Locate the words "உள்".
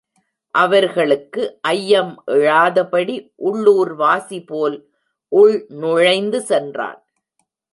5.27-5.65